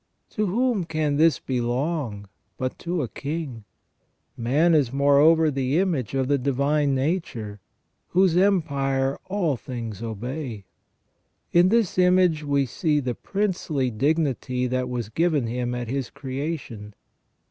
[0.31, 3.65] To whom can this belong but to a king?
[4.35, 7.59] Man is more over the image of the Divine Nature,
[8.07, 10.65] whose empire all things obey.
[11.51, 16.95] In this image we see the princely dignity that was given him at his creation.